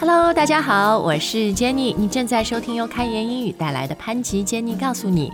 [0.00, 5.30] Hello，大家好，我是 Jenny，你正在收听由开言英语带来的潘吉 Jenny 告诉你。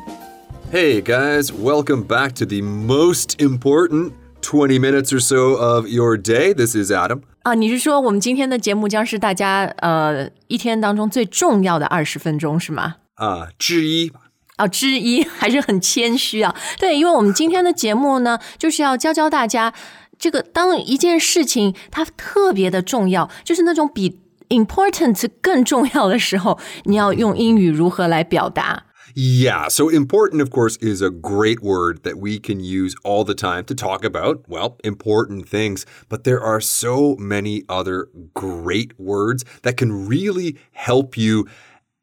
[0.73, 4.13] Hey guys, welcome back to the most important
[4.43, 6.55] 20 minutes or so of your day.
[6.55, 7.23] This is Adam.
[7.43, 12.97] 啊，你是说我们今天的节目将是大家呃一天当中最重要的二十分钟是吗？
[13.17, 14.13] Uh, 之一。
[14.59, 16.55] 哦，之一还是很谦虚啊。
[16.79, 19.73] 对，因为我们今天的节目呢，就是要教教大家，
[20.19, 28.85] 这个当一件事情它特别的重要，就是那种比 important 更重要的时候，你要用英语如何来表达？
[29.17, 33.35] Yeah, so important, of course, is a great word that we can use all the
[33.35, 35.85] time to talk about, well, important things.
[36.09, 41.49] But there are so many other great words that can really help you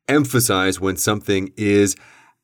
[0.10, 1.96] emphasize when something is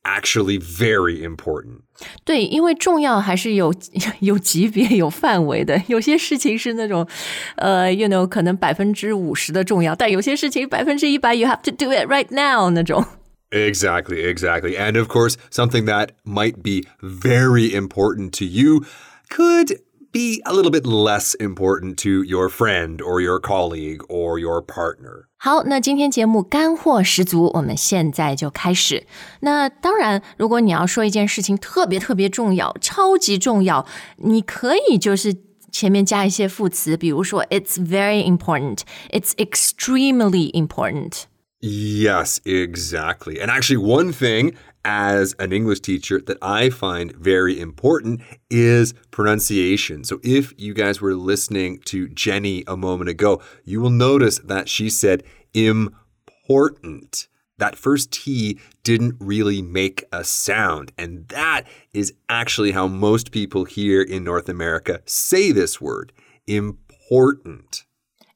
[0.08, 1.82] actually very important.
[2.26, 3.74] 对，因为重要还是有
[4.20, 5.82] 有级别、有范围的。
[5.88, 7.08] 有些事情是那种，
[7.56, 13.06] 呃，you know，可能百分之五十的重要，但有些事情百分之一百，you have to do it right now 那种。
[13.52, 14.76] Exactly, exactly.
[14.76, 18.84] And of course, something that might be very important to you
[19.30, 19.80] could
[20.12, 25.26] be a little bit less important to your friend or your colleague or your partner.
[25.38, 29.06] 好，那今天节目干货十足，我们现在就开始。
[29.42, 33.86] 那当然，如果你要说一件事情特别特别重要、超级重要，
[34.18, 35.36] 你可以就是
[35.72, 41.24] 前面加一些副词，比如说 "It's very important", "It's extremely important"。
[41.60, 43.40] Yes, exactly.
[43.40, 44.54] And actually, one thing
[44.85, 50.05] as an English teacher that I find very important is pronunciation.
[50.05, 54.69] So, if you guys were listening to Jenny a moment ago, you will notice that
[54.69, 55.23] she said
[55.55, 57.29] important.
[57.59, 60.93] That first T didn't really make a sound.
[60.97, 66.13] And that is actually how most people here in North America say this word
[66.47, 67.85] important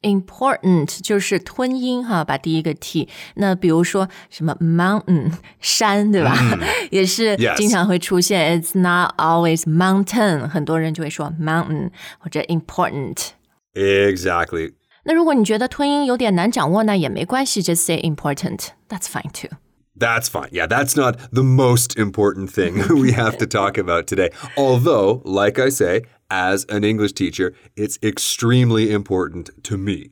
[0.02, 3.10] important 就是吞音哈，把第一个 t。
[3.36, 6.38] 那比如说什么 mountain 山，对吧？
[6.92, 8.62] 也是 Yes 经常会出现。
[8.62, 11.90] It's not always mountain，很多人就会说 mountain
[12.20, 13.30] 或者 important。
[13.74, 14.74] Exactly.
[15.04, 18.68] 那如果你觉得吞音有点难掌握，那也没关系，just say important.
[18.90, 19.58] That's fine too.
[19.98, 20.50] That's fine.
[20.52, 24.32] Yeah, that's not the most important thing we have to talk about today.
[24.56, 30.12] Although, like I say, as an English teacher, it's extremely important to me.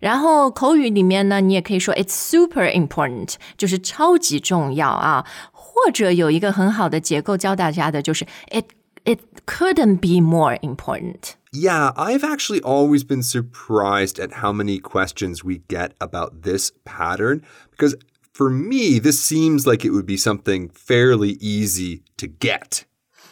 [0.00, 5.24] 然后口语里面呢，你也可以说 it's super important，就是超级重要啊。
[5.52, 8.66] 或者有一个很好的结构教大家的，就是 it
[9.04, 11.34] it couldn't be more important。
[11.52, 17.42] Yeah, I've actually always been surprised at how many questions we get about this pattern
[17.76, 17.96] because
[18.32, 22.84] for me, this seems like it would be something fairly easy to get.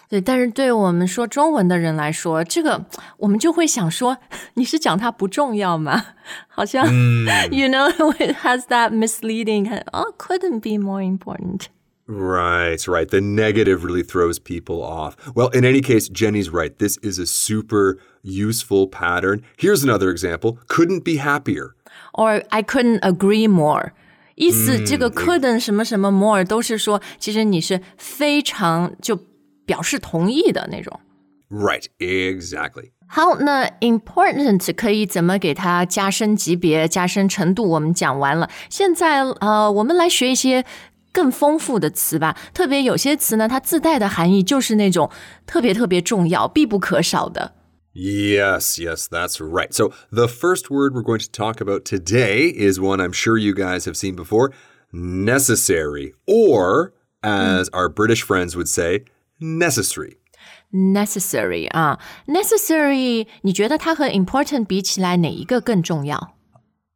[0.08, 2.84] 对，但是对我们说中文的人来说，这个
[3.16, 4.18] 我们就会想说，
[4.54, 6.04] 你是讲它不重要吗？
[6.48, 6.84] 好像、
[7.50, 9.82] you know it has that misleading.
[9.92, 11.68] Oh, couldn't be more important.
[12.06, 13.08] Right, right.
[13.08, 15.14] The negative really throws people off.
[15.34, 16.76] Well, in any case, Jenny's right.
[16.76, 19.42] This is a super useful pattern.
[19.56, 21.74] Here's another example couldn't be happier.
[22.12, 23.92] Or I couldn't agree more.
[24.34, 29.18] 意思这个 couldn't 什么什么 more 都是说，其实你是非常就
[29.66, 31.00] 表示同意的那种。
[31.50, 32.92] Right, exactly.
[33.06, 37.68] 好，那 important 可以怎么给它加深级别、加深程度？
[37.68, 40.64] 我们讲完了，现在呃，我们来学一些
[41.12, 42.34] 更丰富的词吧。
[42.54, 45.10] 特别有些词呢，它自带的含义就是那种
[45.46, 47.52] 特别特别重要、必不可少的。
[47.94, 49.70] Yes, yes, that's right.
[49.74, 53.52] So, the first word we're going to talk about today is one I'm sure you
[53.52, 54.52] guys have seen before
[54.90, 59.04] necessary, or as our British friends would say,
[59.40, 60.16] necessary.
[60.72, 66.34] necessary 啊，necessary，你觉得它和 important 比起来，哪一个更重要？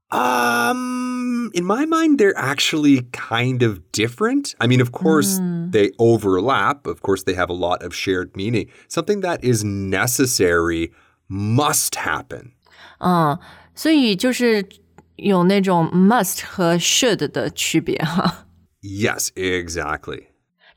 [0.09, 4.55] Um, in my mind, they're actually kind of different.
[4.59, 5.39] I mean, of course,
[5.73, 6.87] they overlap.
[6.87, 8.69] Of course, they have a lot of shared meaning.
[8.89, 10.93] Something that is necessary
[11.29, 12.53] must happen.
[13.01, 13.39] 嗯，
[13.75, 14.69] 所以就是
[15.17, 18.47] 有那种 must 和 should 的区别哈。
[18.81, 20.29] Yes, exactly.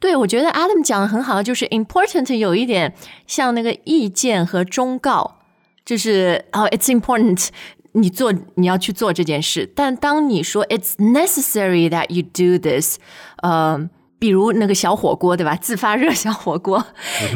[0.04, 2.94] 对，我觉得 Adam 讲的很好，就是 important 有一点
[3.26, 5.38] 像那个意见和忠告，
[5.82, 7.48] 就是哦、i t s important，
[7.92, 9.66] 你做你要去做这件事。
[9.74, 12.98] 但当你说 it's necessary that you do this，
[13.42, 15.56] 呃，比如那个小火锅，对吧？
[15.56, 16.84] 自发热小火锅。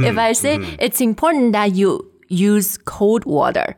[0.00, 3.76] If I say it's important that you use cold water。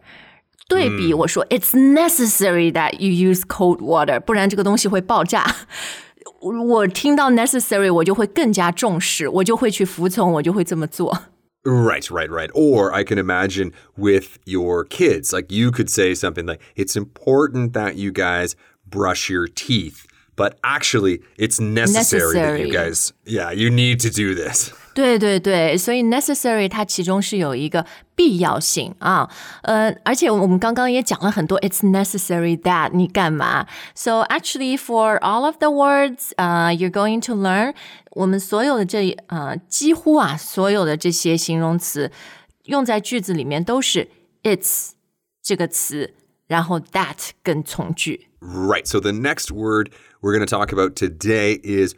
[0.69, 5.47] 对比我说，It's necessary that you use cold water，不然这个东西会爆炸。
[6.42, 11.24] 我我听到 necessary，我就会更加重视，我就会去服从，我就会这么做。
[11.64, 12.52] Right, right, right.
[12.52, 17.74] Or I can imagine with your kids, like you could say something like, it's important
[17.74, 18.54] that you guys
[18.88, 20.06] brush your teeth.
[20.40, 22.72] But actually, it's necessary, that you Necessary.
[22.72, 24.72] guys, yeah, you need to do this.
[24.94, 29.30] 对对对，所以 necessary 它其中是有一个必要性啊，
[29.64, 33.66] 呃，而且我们刚刚也讲了很多，it's necessary that 你干嘛？
[33.94, 37.74] So actually for all of the words, uh, you're going to learn，
[38.12, 42.12] 我们所有的这呃几乎啊所有的这些形容词
[42.66, 44.10] 用在句子里面都是
[44.44, 44.92] it's
[45.42, 46.14] 这个词，
[46.50, 48.28] 然后 that 跟从句。
[48.40, 48.86] Right.
[48.86, 49.90] So the next word
[50.22, 51.96] we're going to talk about today is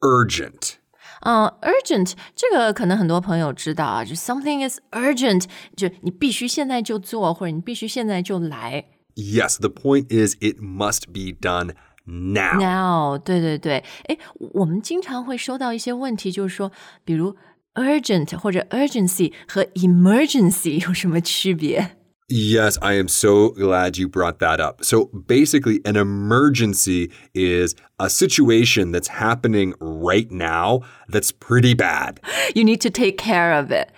[0.00, 0.74] urgent.
[1.22, 5.44] 嗯、u r g e n t 这个可能很多朋友知道啊，就 something is urgent，
[5.74, 8.84] 就你必须现在就做，或者你必须现在就来。
[9.14, 11.72] Yes, the point is it must be done
[12.04, 12.60] now.
[12.60, 14.18] Now，对对对，诶，
[14.52, 16.70] 我们经常会收到一些问题，就是说，
[17.04, 17.34] 比如
[17.74, 21.96] urgent 或者 urgency 和 emergency 有什么区别？
[22.30, 24.82] Yes, I am so glad you brought that up.
[24.82, 32.18] So basically, an emergency is a situation that's happening right now that's pretty bad.
[32.52, 33.92] You need to take care of it。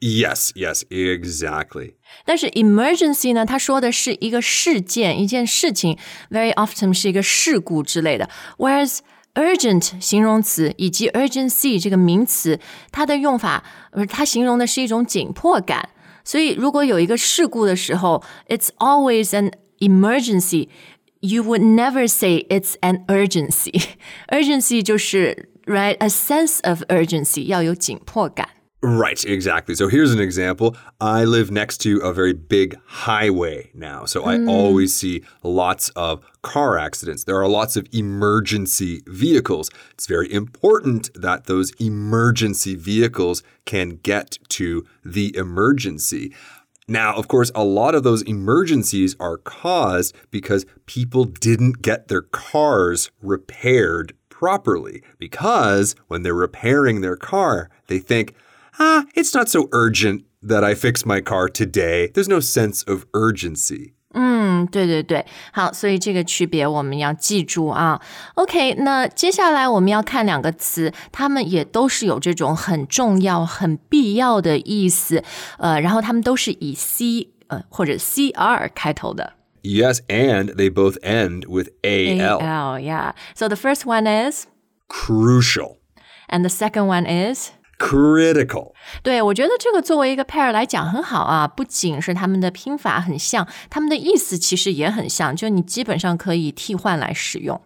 [0.00, 1.94] Yes, yes, exactly.
[2.24, 5.98] 但是 emergency 呢，它说的是一个事件、一件事情，
[6.30, 8.30] very often 是一个事故之类的。
[8.56, 8.98] Whereas
[9.34, 12.60] urgent 形容词以及 urgency 这个名词，
[12.92, 15.88] 它的用法，呃，它形容的是一种紧迫感。
[16.24, 23.82] 所以如果有一个事故的时候，it's always an emergency。You would never say it's an urgency.
[24.28, 28.48] urgency 就是 right a sense of urgency，要有紧迫感。
[28.81, 29.75] Right, exactly.
[29.75, 30.75] So here's an example.
[31.01, 34.05] I live next to a very big highway now.
[34.05, 34.47] So I hmm.
[34.47, 37.25] always see lots of car accidents.
[37.25, 39.69] There are lots of emergency vehicles.
[39.91, 46.33] It's very important that those emergency vehicles can get to the emergency.
[46.87, 52.21] Now, of course, a lot of those emergencies are caused because people didn't get their
[52.21, 55.03] cars repaired properly.
[55.17, 58.33] Because when they're repairing their car, they think,
[58.78, 62.10] ah, it's not so urgent that I fix my car today.
[62.12, 63.92] There's no sense of urgency.
[64.16, 68.00] 嗯，对对对，好，所以这个区别我们要记住啊。
[68.34, 75.24] OK，那接下来我们要看两个词，它们也都是有这种很重要、很必要的意思，
[75.58, 79.32] 呃，然后它们都是以 C 呃或者 CR 开头的。
[79.62, 82.78] Yes, and they both end with AL.
[82.78, 83.14] yeah.
[83.34, 84.46] So the first one is,
[84.88, 85.78] Crucial.
[86.28, 87.50] and the second one is.
[87.78, 88.72] Critical.
[89.02, 97.60] 对，我觉得这个作为一个 pair 来讲很好啊，不仅是他们的拼法很像，他们的意思其实也很像，就你基本上可以替换来使用。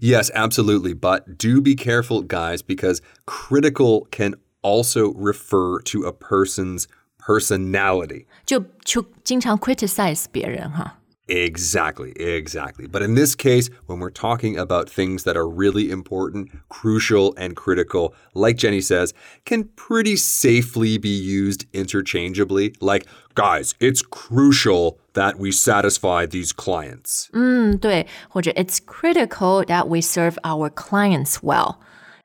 [0.00, 0.94] Yes, absolutely.
[0.94, 6.84] But do be careful, guys, because critical can also refer to a person's
[7.18, 8.26] personality.
[8.46, 11.00] 就就经常 criticize 别人哈。
[11.28, 12.88] Exactly, exactly.
[12.88, 17.54] But in this case, when we're talking about things that are really important, crucial, and
[17.54, 22.74] critical, like Jenny says, can pretty safely be used interchangeably.
[22.80, 23.06] Like,
[23.36, 27.30] guys, it's crucial that we satisfy these clients.
[27.32, 31.78] 嗯，对，或者 It's critical that we serve our clients well.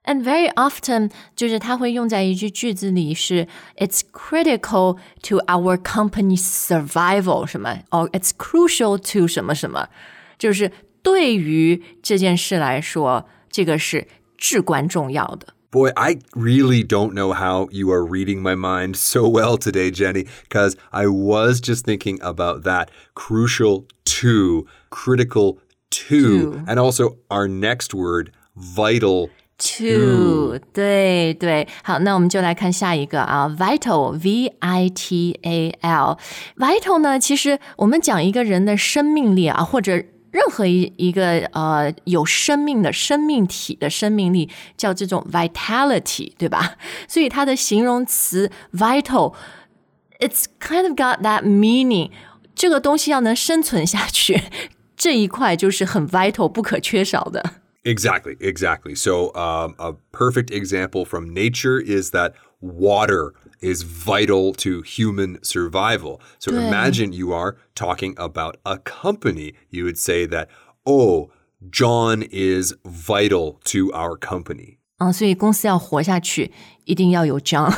[0.10, 3.48] And very often，就是它会用在一句句子里是
[3.78, 9.90] It's critical to our company's survival 什么哦、It's crucial to 什么什么，
[10.38, 10.72] 就是
[11.02, 14.08] 对于这件事来说，这个是
[14.38, 15.56] 至关重要的。
[15.72, 20.26] Boy, I really don't know how you are reading my mind so well today, Jenny,
[20.48, 23.84] because I was just thinking about that crucial
[24.22, 25.58] to, critical
[25.90, 26.64] to, To.
[26.66, 29.30] and also our next word, vital
[29.63, 44.49] To，对对，好，那我们就来看下一个啊，vital，v i t a l，vital 呢，其实我们讲一个人的生命力啊，或者任何一一个呃有生命的生命体的生命力，
[44.79, 46.77] 叫这种 vitality，对吧？
[47.07, 52.11] 所以它的形容词 vital，it's kind of got that meaning，
[52.55, 54.43] 这个东西要能生存下去，
[54.97, 57.57] 这一块就是很 vital 不可缺少的。
[57.84, 58.96] Exactly, exactly.
[58.96, 66.20] So, um, a perfect example from nature is that water is vital to human survival.
[66.40, 69.54] So, imagine you are talking about a company.
[69.70, 70.50] You would say that,
[70.84, 71.30] oh,
[71.70, 74.80] John is vital to our company.
[74.98, 76.52] 啊，所以公司要活下去，
[76.86, 77.76] 一定要有 John。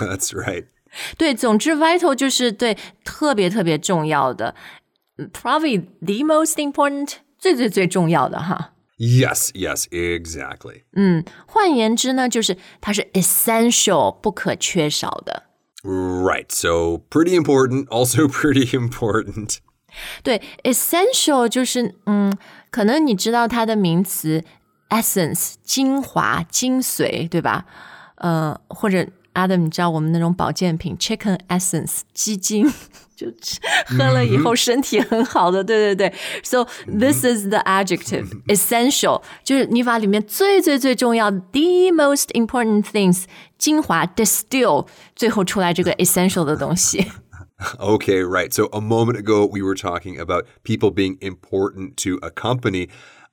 [0.00, 0.66] That's right.
[1.16, 4.54] 对，总之 vital 就是对特别特别重要的
[5.16, 8.72] 嗯，probably the most important， 最最最重要的哈。
[8.98, 10.82] Yes, yes, exactly.
[11.46, 15.44] 换言之呢，就是它是 essential 不可缺少的。
[15.84, 16.46] Right.
[16.48, 19.58] So pretty important, also pretty important.
[20.24, 22.36] 对，essential 就是嗯，
[22.70, 24.44] 可能你知道它的名词
[24.88, 27.66] essence 精华、精髓，对吧？
[28.16, 32.68] 呃，或者 Adam，你知道我们那种保健品 chicken essence 鸡精，
[33.14, 36.14] 就吃喝了以后身体很好的，对对对。
[36.42, 43.24] So this is the adjective essential，就是你把里面最最最重要 the most important things
[43.56, 47.06] 精华 distill，最后出来这个 essential 的东西。
[47.78, 48.52] Okay, right.
[48.52, 52.88] So a moment ago, we were talking about people being important to a company.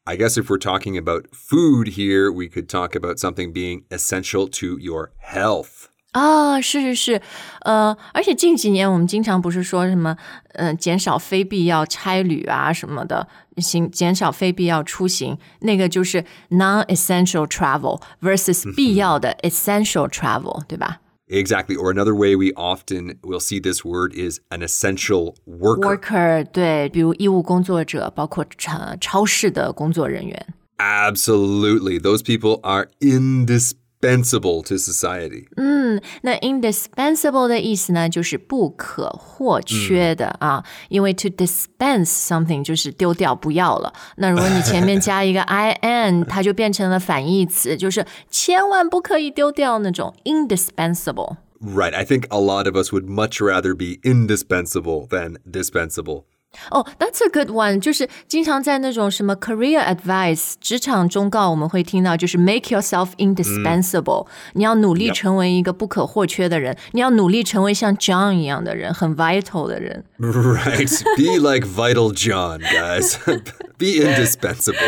[0.07, 4.47] I guess if we're talking about food here, we could talk about something being essential
[4.59, 5.88] to your health.
[6.12, 7.22] 啊，是是是，
[7.60, 10.16] 呃，而且近几年我们经常不是说什么，
[10.54, 21.76] 呃，减少非必要差旅啊什么的，行，减少非必要出行，那个就是 non-essential travel versus 必要的 essential travel，对吧 Exactly.
[21.76, 30.46] Or another way we often will see this word is an essential worker.？Worker，对，比如医务工作者，包括超超市的工作人员。
[30.78, 32.00] Absolutely.
[32.00, 35.47] Those people are indispensable to society.
[36.21, 43.93] 那 indispensable 的意思呢，就是不可或缺的、啊，因为 to dispense something 就是丢掉不要了。
[44.17, 45.41] 那如果你前面加一个
[45.81, 51.37] in，它就变成了反义词，就是千万不可以丢掉那种 indispensable。
[51.61, 51.95] Right.
[51.95, 56.25] I think a lot of us would much rather be indispensable than dispensable.
[56.71, 65.13] 哦、t h a t s a good one，就是经常在那种什么 career advice 职场忠告，我们会听到就是 make yourself indispensable，、你要努力 Yep
[65.13, 70.05] 成为一个不可或缺的人，你要努力成为像 John 一样的人，很 vital 的人。
[70.17, 71.03] Right.
[71.17, 73.17] be like Vital John, guys.
[73.77, 74.79] be indispensable.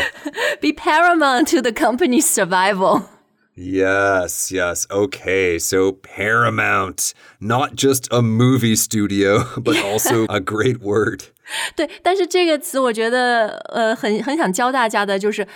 [0.62, 3.02] be paramount to the company's survival.
[3.60, 4.86] Yes, yes.
[4.92, 5.58] Okay.
[5.58, 11.24] So Paramount, not just a movie studio, but also a great word.
[11.76, 15.48] 对，但是这个词我觉得，呃，很很想教大家的就是，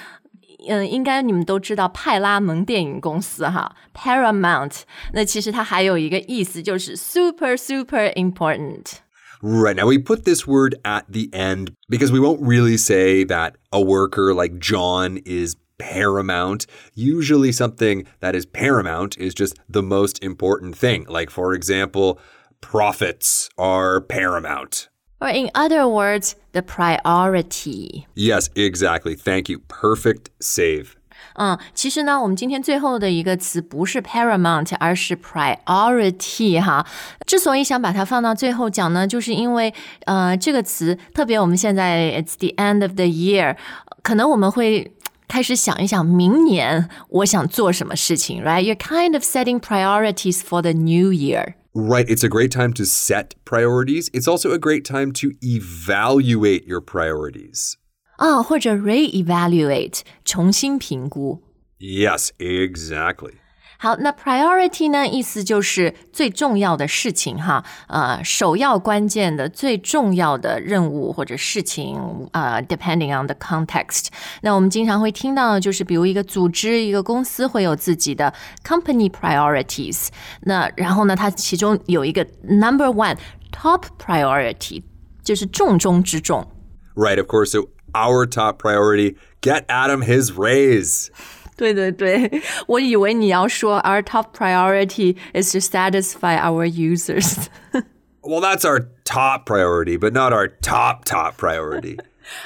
[0.68, 4.82] 嗯、应该你们都知道派拉蒙电影公司哈，Paramount。
[5.14, 9.02] 那其实它还有一个意思，就是 super super important。
[9.44, 9.76] Right.
[9.76, 13.80] Now we put this word at the end because we won't really say that a
[13.80, 16.68] worker like John is paramount.
[16.94, 21.06] Usually something that is paramount is just the most important thing.
[21.08, 22.20] Like, for example,
[22.62, 24.90] profits are paramount.
[25.20, 28.06] Or in other words, the priority.
[28.16, 29.16] Yes, exactly.
[29.16, 29.60] Thank you.
[29.68, 30.96] Perfect save.
[31.36, 36.86] 嗯，其实呢，我们今天最后的一个词不是 paramount，而是 priority 哈。
[37.26, 39.74] 之所以想把它放到最后讲呢，就是因为
[40.06, 43.56] 呃，这个词特别我们现在 it's the end of the year，
[44.04, 44.92] 可能我们会。
[45.28, 48.62] 开始想一想，明年我想做什么事情，right?
[48.64, 51.56] You're kind of setting priorities for the new year.
[51.74, 52.06] Right.
[52.08, 54.10] It's a great time to set priorities.
[54.12, 57.76] It's also a great time to evaluate your priorities.
[58.18, 61.42] 啊，或者 re-evaluate，重新评估。
[61.80, 63.36] Yes, exactly.
[63.78, 74.10] 好，那 priority 呢，意思就是最重要的事情哈，呃，首要关键的最重要的任务或者事情，呃，depending on the context。
[74.42, 78.32] 那我们经常会听到的就是，比如一个组织、一个公司会有自己的
[78.64, 80.10] company priorities。
[80.42, 83.18] 那然后呢，它其中有一个 number one
[83.52, 84.84] top priority，
[85.24, 86.46] 就是重中之重。
[86.94, 87.48] Right, of course.
[87.48, 91.08] So, our top priority get Adam his raise.
[91.58, 97.46] 对对对，我以为你要说 our top priority is to satisfy our users。
[98.22, 101.98] Well, that's our top priority, but not our top, top priority.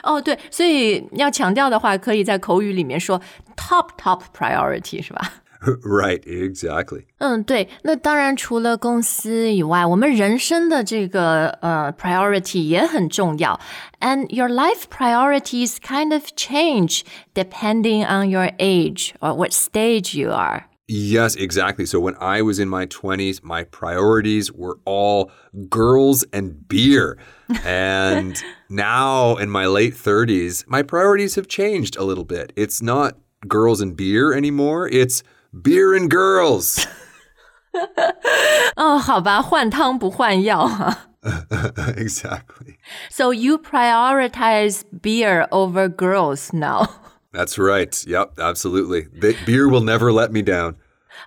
[0.03, 3.21] 哦，对，所以要强调的话，可以在口语里面说
[3.55, 5.33] top top priority 是吧？
[5.83, 7.05] right, exactly.
[7.17, 7.67] 嗯，对。
[7.83, 13.59] 那当然，除了公司以外，我们人生的这个呃 priority 也很重要。
[13.99, 17.01] And your life priorities kind of change
[17.33, 20.65] depending on your age or what stage you are.
[20.87, 21.87] Yes, exactly.
[21.87, 25.31] So, when I was in my 20s, my priorities were all
[25.67, 27.17] girls and beer.
[27.65, 28.35] And
[28.69, 32.53] now in my late 30s, my priorities have changed a little bit.
[32.55, 33.15] It's not
[33.47, 36.85] girls and beer anymore, it's beer and girls.
[38.75, 41.09] 哦，好吧，换汤不换药哈。
[41.97, 42.77] exactly.
[43.09, 46.87] So you prioritize beer over girls now.
[47.33, 47.91] That's right.
[48.07, 49.07] Yep, absolutely.
[49.19, 50.75] Be- beer will never let me down.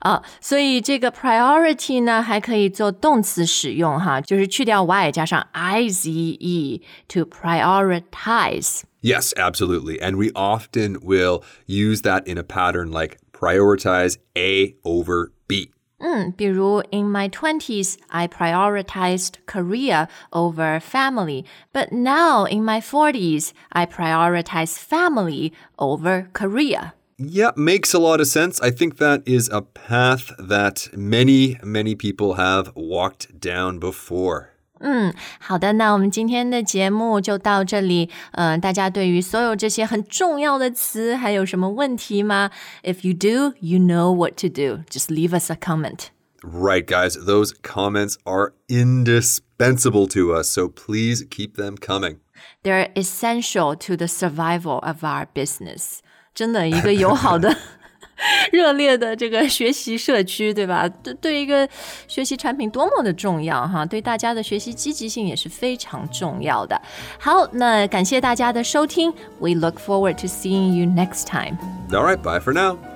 [0.00, 8.82] 啊，所以这个 priority 呢，还可以做动词使用哈，就是去掉 y 加上 i z e to prioritize。
[9.02, 10.00] Yes, absolutely.
[10.00, 15.72] And we often will use that in a pattern like prioritize A over B.
[16.00, 23.86] 嗯，比如 In my twenties, I prioritized career over family, but now in my forties, I
[23.86, 26.92] prioritize family over career.
[27.18, 28.60] Yeah, makes a lot of sense.
[28.60, 34.50] I think that is a path that many, many people have walked down before.
[35.40, 38.08] 好的，那我们今天的节目就到这里。
[38.32, 42.50] 嗯、大家对于所有这些很重要的词还有什么问题吗？
[42.84, 44.84] If you do, you know what to do.
[44.88, 46.10] Just leave us a comment.
[46.44, 52.18] Right, guys, those comments are indispensable to us, so please keep them coming.
[52.62, 55.98] They're essential to the survival of our business.
[56.32, 57.56] 真的，一个友好的、
[58.51, 60.87] 热烈的这个学习社区，对吧？
[61.01, 61.67] 对，对一个
[62.07, 63.85] 学习产品多么的重要哈！
[63.85, 66.79] 对大家的学习积极性也是非常重要的。
[67.19, 69.11] 好，那感谢大家的收听。
[69.39, 71.57] We look forward to seeing you next time.
[71.91, 72.92] All right, bye for now.